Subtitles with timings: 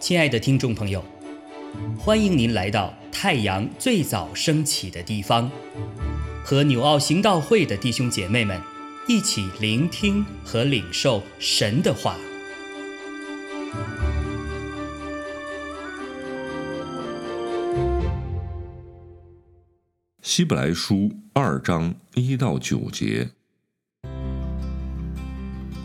[0.00, 1.04] 亲爱的听众朋友，
[1.96, 5.48] 欢迎您来到太阳最早升起的地方，
[6.42, 8.60] 和纽奥行道会的弟兄姐妹们
[9.06, 12.16] 一起聆听和领受神的话。
[20.20, 23.30] 希伯来书二章一到九节，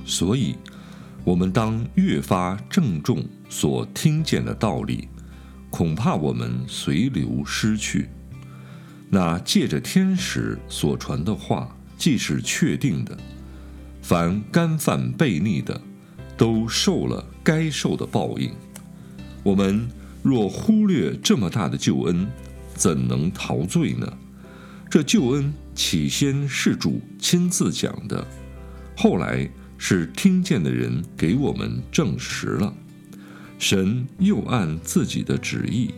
[0.05, 0.55] 所以，
[1.23, 5.07] 我们当越发郑重所听见的道理，
[5.69, 8.09] 恐怕我们随流失去。
[9.09, 13.17] 那借着天使所传的话，既是确定的，
[14.01, 15.79] 凡干犯悖逆的，
[16.37, 18.51] 都受了该受的报应。
[19.43, 19.87] 我们
[20.21, 22.27] 若忽略这么大的救恩，
[22.73, 24.11] 怎能陶醉呢？
[24.89, 28.25] 这救恩起先是主亲自讲的，
[28.95, 32.73] 后来是听见的人给我们证实了。
[33.57, 35.91] 神又按自己的旨意，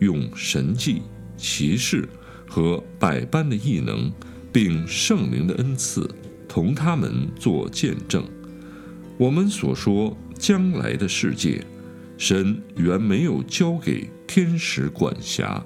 [0.00, 1.02] 用神迹、
[1.36, 2.08] 奇事
[2.48, 4.12] 和百般的异能，
[4.52, 6.08] 并圣灵的恩赐，
[6.48, 8.24] 同他们作见证。
[9.16, 11.64] 我们所说将来的世界，
[12.18, 15.64] 神原没有交给天使管辖，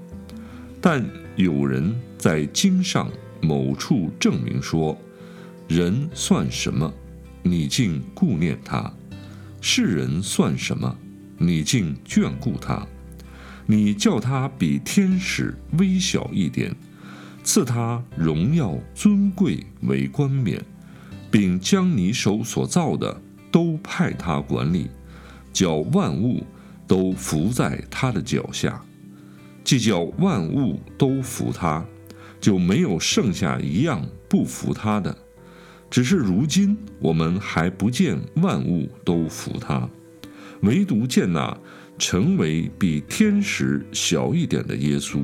[0.80, 1.05] 但
[1.36, 1.94] 有人。
[2.19, 3.08] 在经上
[3.41, 5.00] 某处证明说，
[5.69, 6.92] 人算什么？
[7.50, 8.92] 你竟顾念他；
[9.60, 10.96] 世人算什么？
[11.38, 12.86] 你竟眷顾他？
[13.66, 16.74] 你叫他比天使微小一点，
[17.42, 20.62] 赐他荣耀尊贵为冠冕，
[21.30, 24.91] 并将你手所造的都派他管理，
[25.52, 26.44] 叫万物
[26.86, 28.82] 都伏在他的脚下，
[29.64, 31.84] 既叫万物都服他。
[32.41, 35.19] 就没有剩下一样不服他的，
[35.91, 39.89] 只是如今我们还不见万物都服他，
[40.62, 41.56] 唯独见那
[41.98, 45.22] 成为比天使小一点的耶稣，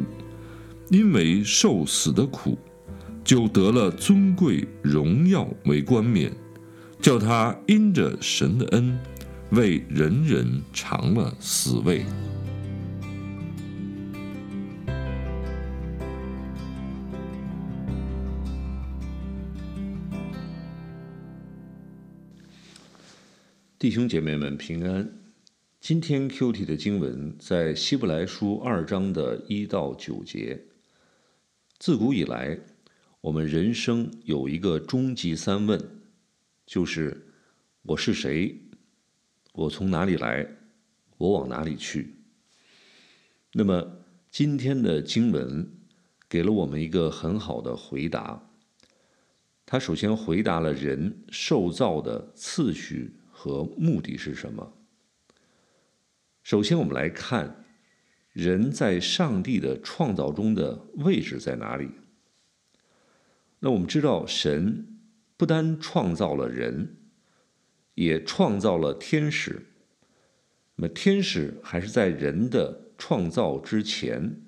[0.91, 2.59] 因为受死的苦，
[3.23, 6.33] 就得了尊贵荣耀为冠冕，
[7.01, 8.99] 叫他因着神的恩，
[9.51, 12.05] 为人人尝了死味。
[23.84, 25.12] 弟兄姐妹们平安。
[25.78, 30.59] 今天 Q T 的经文在希伯来书二章的一到九节。
[31.78, 32.59] 自古以来，
[33.21, 35.78] 我们人生有一个终极三问，
[36.65, 37.27] 就是
[37.83, 38.59] 我是谁？
[39.53, 40.49] 我从哪里来？
[41.19, 42.15] 我往哪里去？
[43.53, 43.99] 那么
[44.31, 45.71] 今天的经文
[46.27, 48.49] 给了我们一个很好的回答。
[49.67, 53.12] 他首先回答了人受造的次序。
[53.44, 54.72] 和目的是什么？
[56.43, 57.66] 首先，我们来看
[58.32, 61.91] 人在上帝的创造中的位置在哪里。
[63.59, 64.99] 那我们知道，神
[65.37, 66.97] 不单创造了人，
[67.93, 69.66] 也创造了天使。
[70.76, 74.41] 那么，天使还是在人的创造之前，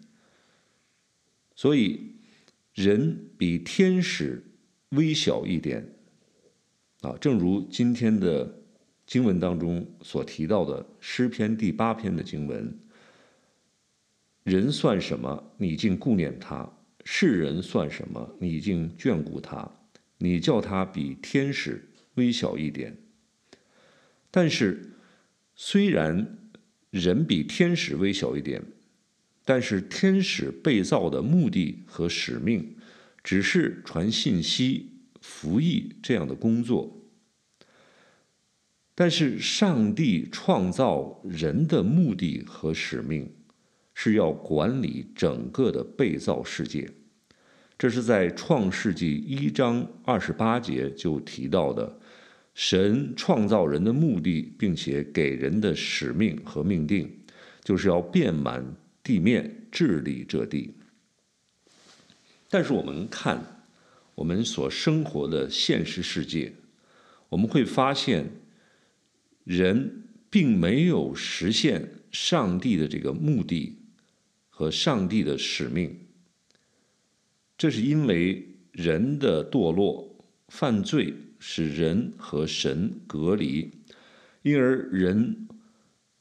[1.54, 2.14] 所以
[2.72, 4.42] 人比天使
[4.92, 5.94] 微小一点
[7.02, 7.14] 啊。
[7.20, 8.62] 正如今天的。
[9.06, 12.77] 经文当中所提到的诗篇第八篇的经文，
[14.43, 15.53] 人算什么？
[15.59, 16.69] 你竟顾念他；
[17.05, 18.37] 世人算什么？
[18.41, 19.71] 你竟眷顾他？
[20.19, 22.97] 你叫他比天使微小一点。
[24.31, 24.91] 但是，
[25.55, 26.38] 虽然
[26.91, 28.62] 人比天使微小一点，
[29.44, 32.77] 但是天使被造的目的和使命，
[33.23, 34.91] 只是传信息、
[35.21, 36.95] 服役这样的工作。
[38.98, 43.30] 但是，上帝创造人的目的和使命，
[43.92, 46.90] 是要管理整个的被造世界。
[47.76, 51.98] 这是在创世纪一章二十八节就提到的，
[52.54, 57.06] 神创造人的目的，并且给人的使命和命定，
[57.62, 58.64] 就是要遍满
[59.02, 60.72] 地面，治理这地。
[62.49, 63.62] 但是，我们看
[64.14, 66.50] 我们所生活的现实世界，
[67.28, 68.25] 我们会发现。
[69.46, 73.78] 人并没有实现上帝的这个目的
[74.48, 75.96] 和上帝的使命，
[77.56, 80.16] 这是因为人的堕落、
[80.48, 83.70] 犯罪使人和神隔离，
[84.43, 85.46] 因而人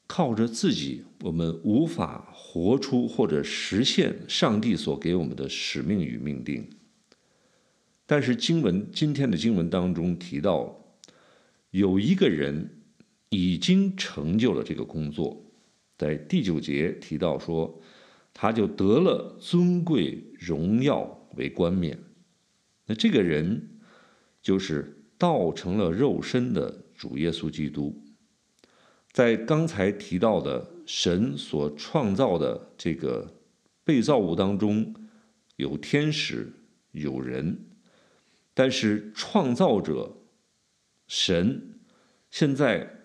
[0.05, 6.69] 靠着自己，我们无法活出或者实现上帝所给我们的使命与命定。
[8.05, 10.79] 但是经文今天的经文当中提到。
[11.71, 12.69] 有一个人
[13.29, 15.43] 已经成就了这个工作，
[15.97, 17.81] 在第九节提到说，
[18.33, 21.97] 他就得了尊贵荣耀为冠冕。
[22.85, 23.79] 那这个人
[24.41, 28.01] 就是道成了肉身的主耶稣基督。
[29.11, 33.39] 在刚才提到的神所创造的这个
[33.83, 34.93] 被造物当中，
[35.55, 36.51] 有天使，
[36.91, 37.65] 有人，
[38.53, 40.17] 但是创造者
[41.07, 41.79] 神
[42.29, 43.04] 现在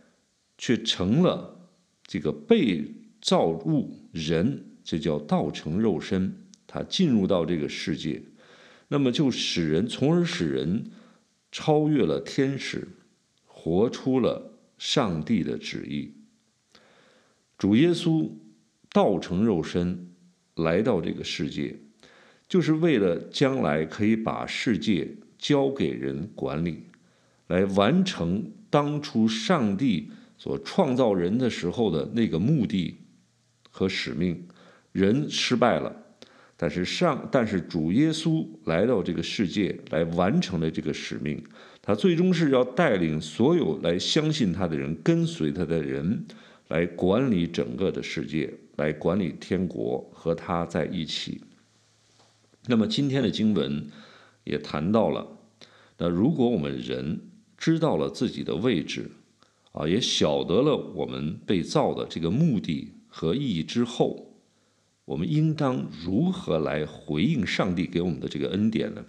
[0.60, 1.58] 却成了
[2.06, 2.84] 这个被
[3.22, 6.36] 造物人，这叫道成肉身，
[6.66, 8.22] 他进入到这个世界。
[8.88, 10.84] 那么就使人，从而使人
[11.50, 12.86] 超越了天使，
[13.46, 16.12] 活出了上帝的旨意。
[17.56, 18.30] 主耶稣
[18.92, 20.10] 道成肉身
[20.56, 21.80] 来到这个世界，
[22.46, 26.82] 就是为了将来可以把世界交给人管理，
[27.46, 32.96] 来完成当初上帝所创造人的时候的那个目的
[33.70, 34.48] 和使命。
[34.92, 35.94] 人失败了。
[36.56, 41.42] 但是上，但是主耶稣来到这个世界，来完成了这个使命。
[41.82, 46.24] 他最终是要带领所有来相信他的人，跟随他的人，
[46.68, 51.40] 来管理整个的世界，来管理天国，和他在一起。
[52.66, 53.86] 那么今天的经文
[54.44, 55.26] 也谈到了，
[55.98, 57.20] 那如果我们人
[57.56, 59.10] 知道了自己的位置，
[59.72, 64.26] 啊，也晓得了我们被造的这个目的和意义之后。
[65.06, 69.04] 我们应当如何来回应上帝给我们的这个恩典呢？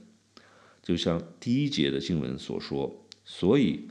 [0.81, 3.87] 就像第一节的经文所说，所以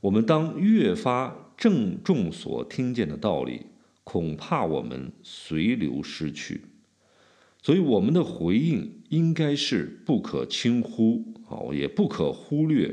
[0.00, 3.66] 我们当越发郑重所听见的道理，
[4.02, 6.62] 恐怕我们随流失去。
[7.62, 12.92] 所以我们的回应应该是不可轻忽啊，也不可忽略，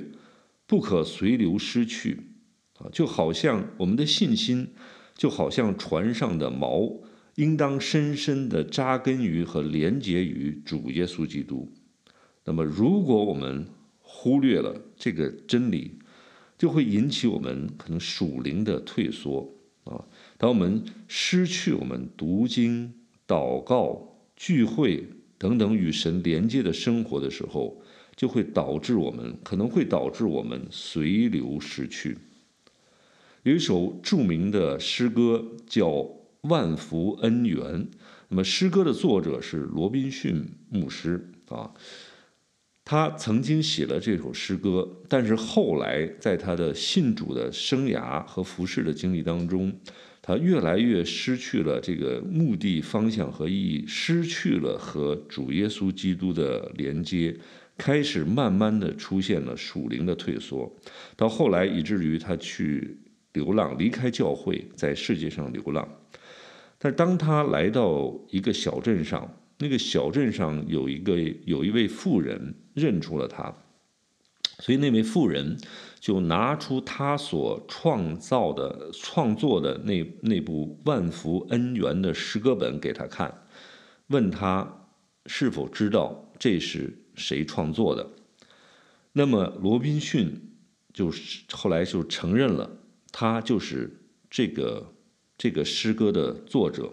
[0.67, 2.21] 不可随流失去
[2.79, 4.69] 啊，就好像我们的信心，
[5.15, 7.01] 就好像船上的锚。
[7.35, 11.71] 应当深深的扎根于和连接于主耶稣基督。
[12.43, 13.65] 那么，如果我们
[14.01, 15.99] 忽略了这个真理，
[16.57, 19.49] 就会引起我们可能属灵的退缩
[19.85, 20.03] 啊。
[20.37, 22.93] 当我们失去我们读经、
[23.25, 27.81] 祷告、聚会等等与神连接的生活的时候，
[28.17, 32.17] 就会导致我们可能会导致我们随流失去。
[33.43, 36.15] 有一首著名的诗歌叫。
[36.43, 37.85] 万福恩缘，
[38.29, 41.69] 那么诗歌的作者是罗宾逊牧师啊，
[42.85, 49.77] 他曾经写了这首诗歌，但是后来在他的信主的生涯和服侍的经历当中，
[50.21, 57.35] 他越来越失去了这个目的方向和意义，失去了和主耶稣基督的连接，
[57.77, 60.73] 开始慢慢的出现了属灵的退缩，
[61.17, 62.97] 到后来以至于他去
[63.33, 65.87] 流浪，离开教会，在世界上流浪。
[66.77, 73.53] 但是当他来到一个小镇上，那个小镇上有一个有一位妇人认出了他，
[74.59, 75.57] 所以那位妇人
[75.99, 83.41] 就拿出他所创造的创作的那那部《万福恩缘》的诗歌本给他看，
[84.07, 84.87] 问他
[85.25, 88.07] 是否知道这是谁创作的。
[89.11, 90.53] 那么罗宾逊
[90.93, 92.78] 就是后来就承认了，
[93.11, 93.99] 他就是
[94.29, 94.95] 这个。
[95.41, 96.91] 这个诗歌的作者，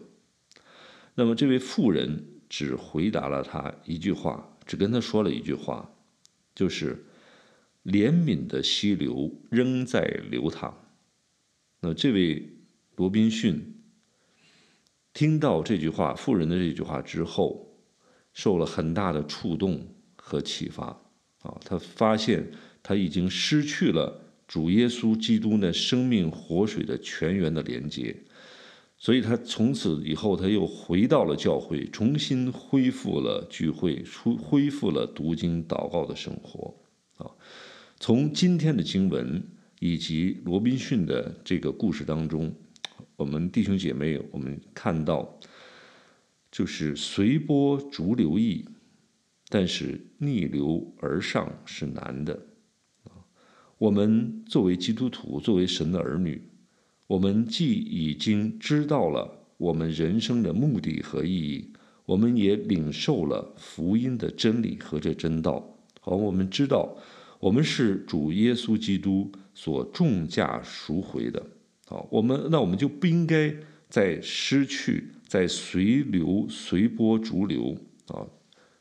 [1.16, 5.90] 那么这位妇人只回答了他一句话，只跟他说了一句话，
[6.54, 7.06] 就是
[7.82, 10.92] “怜悯的溪流仍在流淌”。
[11.82, 12.48] 那这位
[12.94, 13.82] 罗宾逊
[15.12, 17.82] 听到这句话，妇人的这句话之后，
[18.32, 20.86] 受了很大的触动和启发
[21.42, 28.16] 啊，他发现他已经失去了主耶稣基督呢生命活水的泉源的连接。
[28.98, 36.74] 所以他从此以后，他又回到了教会，重新恢复了聚会，出恢复了读经祷告的生活。
[37.16, 37.28] 啊，
[38.00, 39.42] 从今天的经文
[39.80, 42.54] 以及罗宾逊的这个故事当中，
[43.16, 45.38] 我们弟兄姐妹，我们看到，
[46.50, 48.64] 就是随波逐流易，
[49.50, 52.46] 但是逆流而上是难的。
[53.78, 56.42] 我们作为基督徒，作为神的儿女。
[57.06, 61.72] 我们既已经知道了我们人生的目的和意义，
[62.06, 65.78] 我们也领受了福音的真理和这真道。
[66.00, 66.96] 好，我们知道
[67.38, 71.46] 我们是主耶稣基督所重价赎回的。
[71.86, 73.54] 好，我们那我们就不应该
[73.88, 77.76] 再失去，再随流随波逐流
[78.08, 78.26] 啊，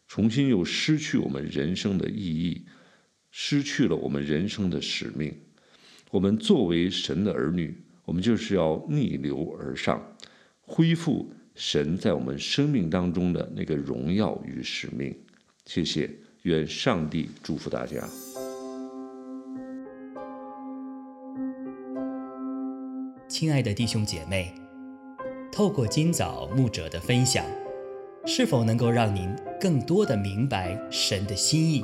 [0.08, 2.66] 重新又失去我们人生的意义，
[3.38, 5.38] 失去了我们人生的使命。
[6.10, 7.76] 我们作为神的儿女，
[8.06, 10.02] 我们就是要逆流而上，
[10.62, 15.14] 恢复神在我们生命当中的那个荣耀与使命。
[15.66, 16.10] 谢谢，
[16.44, 18.08] 愿上帝祝福大家。
[23.28, 24.54] 亲爱的弟兄姐妹，
[25.52, 27.46] 透过今早牧者的分享，
[28.26, 31.84] 是否能够让您更多的明白神的心意，